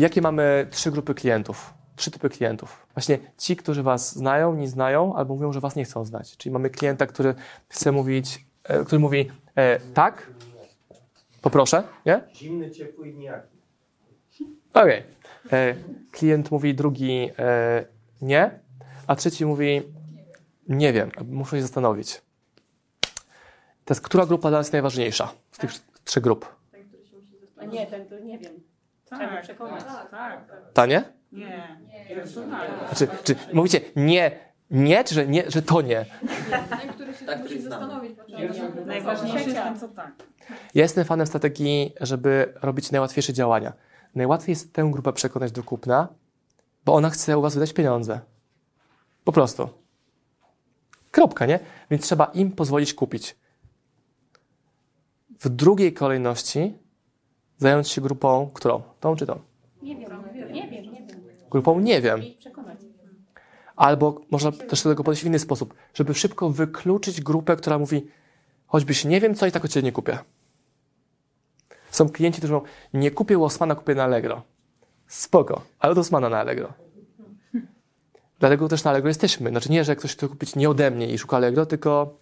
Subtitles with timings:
[0.00, 1.74] jakie mamy trzy grupy klientów?
[1.96, 2.86] Trzy typy klientów.
[2.94, 6.36] Właśnie ci, którzy was znają, nie znają, albo mówią, że was nie chcą znać.
[6.36, 7.34] Czyli mamy klienta, który
[7.68, 10.30] chce mówić, e, który mówi e, tak,
[11.42, 12.20] poproszę, nie?
[12.34, 13.56] Zimny, ciepły i nijaki.
[14.74, 15.02] Okej.
[15.52, 15.74] E,
[16.10, 17.84] Klient mówi drugi e,
[18.22, 18.60] nie,
[19.06, 19.82] a trzeci mówi
[20.68, 22.22] nie wiem, muszę się zastanowić.
[23.84, 25.70] Teraz, która grupa dla nas jest najważniejsza z tych
[26.04, 26.56] trzech grup?
[27.56, 28.52] A nie, ten to nie wiem.
[29.06, 29.84] Trzeba Tak, przekonać.
[29.84, 30.40] tak, tak.
[30.72, 31.02] Ta nie?
[31.32, 31.78] Nie.
[32.86, 34.30] Znaczy, czy mówicie nie,
[34.70, 36.04] nie, czy że, nie, że to nie?
[36.80, 38.12] Ten, który się tak musi zastanowić,
[38.86, 40.12] Najważniejsze jest ten, co tak.
[40.74, 43.72] Ja jestem fanem strategii, żeby robić najłatwiejsze działania.
[44.14, 46.08] Najłatwiej jest tę grupę przekonać do kupna,
[46.84, 48.20] bo ona chce u was wydać pieniądze.
[49.24, 49.68] Po prostu.
[51.10, 51.58] Kropka, nie?
[51.90, 53.36] Więc trzeba im pozwolić kupić.
[55.40, 56.78] W drugiej kolejności
[57.58, 58.82] zająć się grupą, którą?
[59.00, 59.38] Tą czy tą?
[59.82, 60.10] Nie wiem,
[60.52, 61.20] nie wiem, nie wiem.
[61.50, 62.20] Grupą nie wiem.
[63.76, 68.06] Albo można też do tego podejść w inny sposób, żeby szybko wykluczyć grupę, która mówi,
[68.66, 70.18] choćbyś nie wiem co i tak o ciebie nie kupię.
[71.90, 74.42] Są klienci, którzy mówią, nie kupię Osmana, kupię na Allegro.
[75.06, 76.72] Spoko, ale od Osmana na Allegro.
[78.38, 79.50] Dlatego też na Allegro jesteśmy.
[79.50, 82.18] Znaczy nie, że ktoś chce kupić nie ode mnie i szuka Allegro, tylko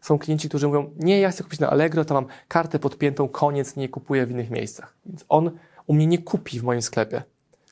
[0.00, 3.76] są klienci, którzy mówią, nie, ja chcę kupić na Allegro, to mam kartę podpiętą, koniec,
[3.76, 4.96] nie kupuję w innych miejscach.
[5.06, 5.50] Więc on
[5.86, 7.22] u mnie nie kupi w moim sklepie.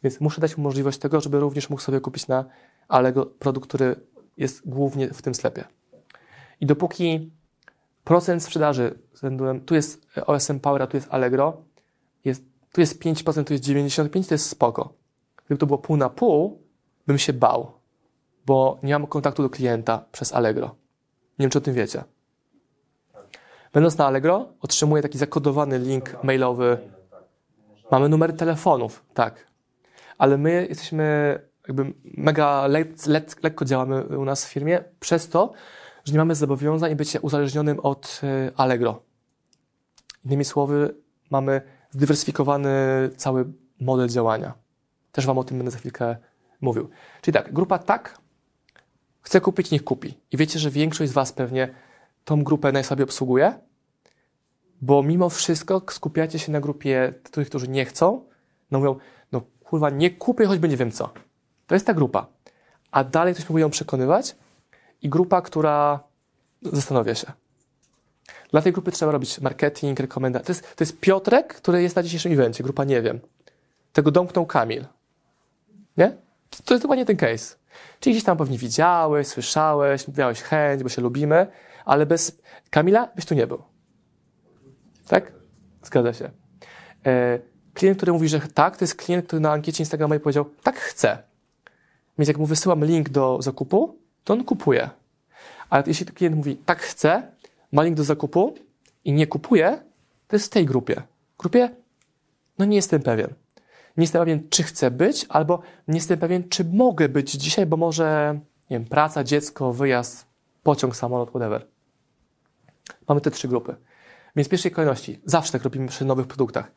[0.03, 2.45] Więc muszę dać mu możliwość tego, żeby również mógł sobie kupić na
[2.89, 3.97] Allegro produkt, który
[4.37, 5.65] jest głównie w tym sklepie.
[6.61, 7.33] I dopóki
[8.05, 8.99] procent sprzedaży,
[9.67, 11.63] tu jest OSM Power, a tu jest Allegro,
[12.25, 14.95] jest, tu jest 5%, tu jest 95%, to jest spoko.
[15.47, 16.63] Gdyby to było pół na pół,
[17.07, 17.73] bym się bał,
[18.47, 20.67] bo nie mam kontaktu do klienta przez Allegro.
[21.39, 22.05] Nie wiem, czy o tym wiecie.
[23.75, 26.79] Będąc na Allegro, otrzymuję taki zakodowany link mailowy.
[27.91, 29.47] Mamy numery telefonów, tak.
[30.19, 32.67] Ale my jesteśmy jakby mega
[33.43, 35.53] lekko działamy u nas w firmie przez to,
[36.05, 39.03] że nie mamy zobowiązań bycie uzależnionym od y, Allegro.
[40.25, 40.95] Innymi słowy,
[41.31, 41.61] mamy
[41.91, 42.71] zdywersyfikowany
[43.17, 43.45] cały
[43.81, 44.55] model działania.
[45.13, 46.17] Też Wam o tym będę za chwilkę
[46.61, 46.91] mówił.
[47.23, 48.19] Czyli tak, grupa tak,
[49.21, 50.21] chce kupić, niech kupi.
[50.33, 51.69] I wiecie, że większość z Was pewnie
[52.25, 53.55] tą grupę najsłabiej obsługuje,
[54.85, 58.25] bo mimo wszystko skupiacie się na grupie tych, którzy nie chcą,
[58.71, 58.97] no mówią,
[59.33, 61.11] no kurwa, nie kupię, choćby nie wiem co.
[61.67, 62.27] To jest ta grupa.
[62.91, 64.37] A dalej ktoś próbuje ją przekonywać
[65.03, 66.01] i grupa, która
[66.63, 67.33] zastanawia się.
[68.51, 70.47] Dla tej grupy trzeba robić marketing, rekomendacje.
[70.47, 73.21] To jest, to jest Piotrek, który jest na dzisiejszym evencie, grupa nie wiem.
[73.93, 74.85] Tego domknął Kamil.
[75.97, 76.17] Nie?
[76.65, 77.57] To jest dokładnie ten case.
[78.01, 81.47] Czyli gdzieś tam pewnie widziałeś, słyszałeś, miałeś chęć, bo się lubimy,
[81.85, 82.39] ale bez
[82.71, 83.74] Kamila byś tu nie był.
[85.07, 85.33] Tak?
[85.83, 86.31] Zgadza się.
[87.07, 87.39] E,
[87.75, 91.19] klient, który mówi, że tak, to jest klient, który na ankiecie Instagramowej powiedział, tak chcę.
[92.19, 94.91] Więc jak mu wysyłam link do zakupu, to on kupuje.
[95.71, 97.23] Ale jeśli klient mówi, tak chcę,
[97.73, 98.55] ma link do zakupu
[99.05, 99.83] i nie kupuje,
[100.29, 101.03] to jest w tej grupie.
[101.39, 101.71] Grupie,
[102.59, 103.35] no nie jestem pewien.
[103.97, 107.77] Nie jestem pewien, czy chcę być, albo nie jestem pewien, czy mogę być dzisiaj, bo
[107.77, 108.41] może,
[108.71, 110.27] nie wiem, praca, dziecko, wyjazd,
[110.63, 111.67] pociąg, samolot, whatever.
[113.09, 113.77] Mamy te trzy grupy.
[114.37, 116.73] Więc w pierwszej kolejności, zawsze tak robimy przy nowych produktach.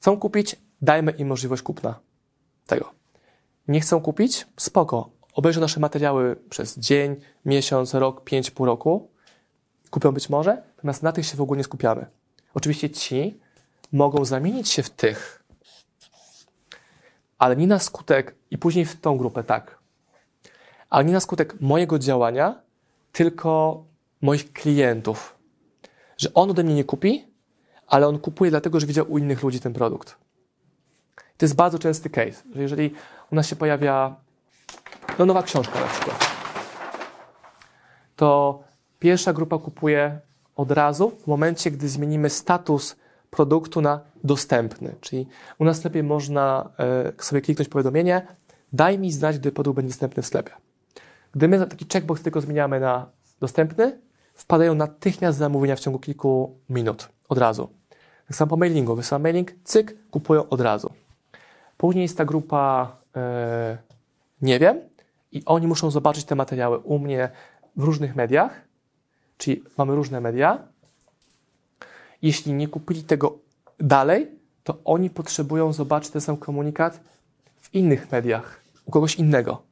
[0.00, 2.00] Chcą kupić, dajmy im możliwość kupna
[2.66, 2.92] tego.
[3.68, 4.46] Nie chcą kupić?
[4.56, 5.10] Spoko.
[5.34, 9.10] Obejrzą nasze materiały przez dzień, miesiąc, rok, pięć, pół roku.
[9.90, 12.06] Kupią być może, natomiast na tych się w ogóle nie skupiamy.
[12.54, 13.40] Oczywiście ci
[13.92, 15.44] mogą zamienić się w tych,
[17.38, 19.78] ale nie na skutek, i później w tą grupę, tak,
[20.90, 22.60] ale nie na skutek mojego działania,
[23.12, 23.84] tylko
[24.20, 25.37] moich klientów.
[26.18, 27.24] Że on ode mnie nie kupi,
[27.86, 30.16] ale on kupuje dlatego, że widział u innych ludzi ten produkt.
[31.36, 32.94] To jest bardzo częsty case, że jeżeli
[33.32, 34.16] u nas się pojawia
[35.18, 36.30] no, nowa książka na przykład,
[38.16, 38.60] to
[38.98, 40.20] pierwsza grupa kupuje
[40.56, 42.96] od razu w momencie, gdy zmienimy status
[43.30, 44.94] produktu na dostępny.
[45.00, 45.26] Czyli
[45.58, 48.26] u nas w sklepie można e, sobie kliknąć powiadomienie,
[48.72, 50.52] daj mi znać, gdy produkt będzie dostępny w sklepie.
[51.32, 53.06] Gdy my taki checkbox tylko zmieniamy na
[53.40, 53.98] dostępny,
[54.38, 57.68] wpadają natychmiast zamówienia w ciągu kilku minut, od razu.
[58.28, 60.90] Tak samo po mailingu, wysyłam mailing, cyk, kupują od razu.
[61.76, 63.78] Później jest ta grupa e,
[64.42, 64.80] nie wiem
[65.32, 67.30] i oni muszą zobaczyć te materiały u mnie
[67.76, 68.60] w różnych mediach,
[69.38, 70.58] czyli mamy różne media.
[72.22, 73.38] Jeśli nie kupili tego
[73.80, 74.28] dalej,
[74.64, 77.00] to oni potrzebują zobaczyć ten sam komunikat
[77.60, 79.62] w innych mediach, u kogoś innego.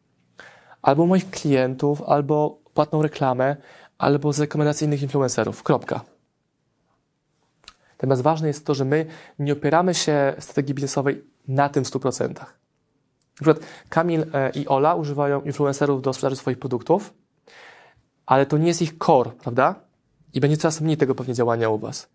[0.82, 3.56] Albo moich klientów, albo płatną reklamę,
[3.98, 5.62] albo z rekomendacji innych influencerów.
[5.62, 6.00] Kropka.
[7.92, 9.06] Natomiast ważne jest to, że my
[9.38, 12.28] nie opieramy się strategii biznesowej na tym w 100%.
[12.28, 12.46] Na
[13.34, 13.58] przykład
[13.88, 17.14] Kamil e, i Ola używają influencerów do sprzedaży swoich produktów,
[18.26, 19.74] ale to nie jest ich core, prawda?
[20.34, 22.08] I będzie coraz mniej tego pewnie działania u Was.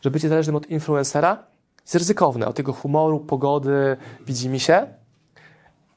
[0.00, 1.46] Że bycie zależnym od influencera
[1.82, 3.96] jest ryzykowne, od jego humoru, pogody,
[4.26, 4.86] widzi mi się.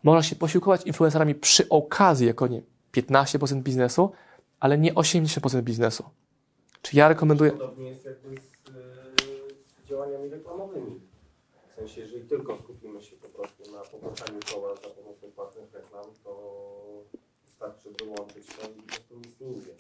[0.04, 2.62] Można się posiłkować influencerami przy okazji, jako nie
[2.94, 4.12] 15% biznesu,
[4.60, 6.04] ale nie 80% biznesu.
[6.82, 7.52] Czy ja rekomenduję.
[7.52, 8.44] Podobnie jest jakby z, y,
[9.86, 11.00] z działaniami reklamowymi.
[11.72, 16.06] W sensie, jeżeli tylko skupimy się po prostu na poboczaniu koła za pomocą płatnych reklam,
[16.24, 16.64] to
[17.46, 19.72] wystarczy wyłączyć to i po prostu nic nie idzie.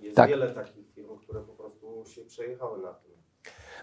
[0.00, 0.30] Jest Tak.
[0.30, 3.12] wiele takich firm, które po prostu się przejechały na tym.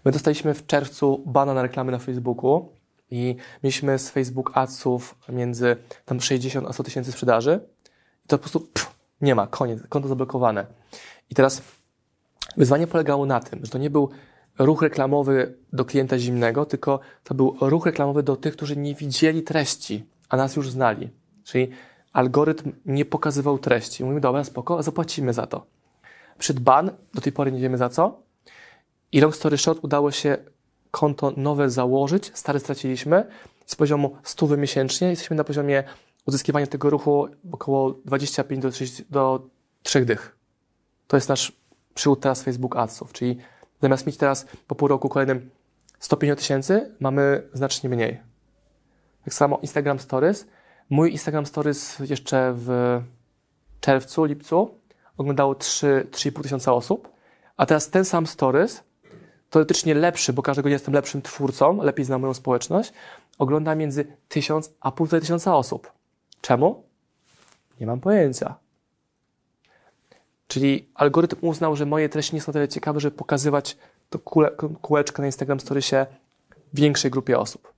[0.06, 2.74] My dostaliśmy w czerwcu bana na reklamy na Facebooku
[3.12, 5.76] i mieliśmy z Facebook Adsów między
[6.06, 7.60] tam 60 a 100 tysięcy sprzedaży.
[8.26, 8.89] I to po prostu pff,
[9.22, 10.66] nie ma, koniec, konto zablokowane.
[11.30, 11.62] I teraz
[12.58, 14.10] wyzwanie polegało na tym, że to nie był
[14.60, 19.44] ruch reklamowy do klienta zimnego, tylko to był ruch reklamowy do tych, którzy nie widzieli
[19.44, 21.10] treści, a nas już znali.
[21.44, 21.70] Czyli
[22.14, 24.04] algorytm nie pokazywał treści.
[24.04, 25.66] Mówimy, dobra, spoko, zapłacimy za to.
[26.38, 28.22] Przed ban, do tej pory nie wiemy za co,
[29.12, 30.38] i long story short, udało się
[30.92, 33.26] konto nowe założyć, stare straciliśmy.
[33.66, 35.84] Z poziomu 100 miesięcznie jesteśmy na poziomie
[36.30, 39.48] uzyskiwania tego ruchu około 25 do, 30, do
[39.84, 40.36] 3 dych.
[41.08, 41.52] To jest nasz
[41.94, 43.38] przywód teraz Facebook Adsów, czyli
[43.82, 45.50] zamiast mieć teraz po pół roku kolejnym
[46.00, 48.20] 150 tysięcy, mamy znacznie mniej.
[49.26, 50.48] Tak samo Instagram Stories.
[50.90, 53.02] Mój Instagram Stories jeszcze w
[53.82, 54.76] czerwcu, lipcu
[55.18, 57.10] oglądało 3, 3,5 tysiąca osób,
[57.58, 58.84] a teraz ten sam Stories
[59.50, 62.94] teoretycznie lepszy, bo każdego dnia jestem lepszym twórcą, lepiej znam moją społeczność,
[63.38, 65.99] ogląda między 1000 a 1,5 tysiąca osób.
[66.42, 66.84] Czemu?
[67.80, 68.56] Nie mam pojęcia.
[70.48, 73.78] Czyli algorytm uznał, że moje treści nie są tyle ciekawe, żeby pokazywać
[74.10, 74.52] to kule,
[74.82, 76.06] kółeczko na Instagram Storiesie
[76.74, 77.74] większej grupie osób.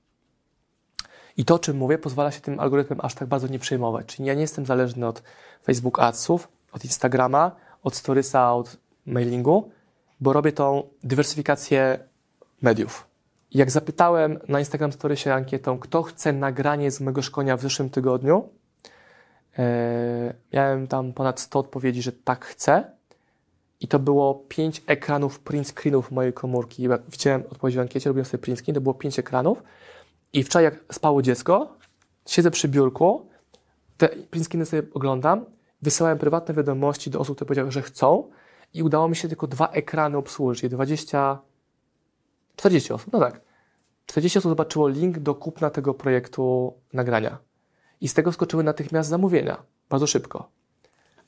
[1.37, 4.05] I to, o czym mówię, pozwala się tym algorytmem aż tak bardzo nie przejmować.
[4.05, 5.23] Czyli ja nie jestem zależny od
[5.65, 9.71] Facebook Adsów, od Instagrama, od Storiesa, od mailingu,
[10.21, 11.99] bo robię tą dywersyfikację
[12.61, 13.10] mediów.
[13.53, 18.49] Jak zapytałem na Instagram Storiesie ankietą, kto chce nagranie z mojego szkolenia w zeszłym tygodniu,
[19.59, 22.91] e, miałem tam ponad 100 odpowiedzi, że tak chcę.
[23.79, 26.83] I to było 5 ekranów print screenów mojej komórki.
[26.83, 29.63] Jak widziałem odpowiedź w ankiecie, robiłem sobie print screen, to było 5 ekranów.
[30.33, 31.77] I wczoraj jak spało dziecko,
[32.25, 33.25] siedzę przy biurku,
[33.97, 35.45] te print screeny sobie oglądam,
[35.81, 38.29] wysyłałem prywatne wiadomości do osób, które powiedziały, że chcą
[38.73, 41.39] i udało mi się tylko dwa ekrany obsłużyć, czyli 20,
[42.61, 43.41] 40 osób, no tak.
[44.05, 47.37] 40 osób zobaczyło link do kupna tego projektu nagrania.
[48.01, 50.49] I z tego skoczyły natychmiast zamówienia, bardzo szybko.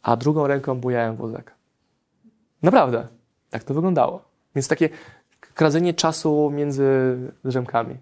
[0.02, 1.56] A drugą ręką bujałem wózek.
[2.62, 3.08] Naprawdę,
[3.50, 4.24] tak to wyglądało.
[4.56, 4.90] Więc takie
[5.40, 7.98] kradzenie czasu między drzemkami.